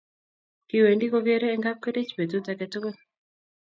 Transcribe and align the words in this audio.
kiwendi 0.67 1.05
kogeerei 1.11 1.53
Eng' 1.55 1.65
kapkerich 1.67 2.11
betut 2.17 2.47
age 2.51 2.65
tugul. 2.73 2.97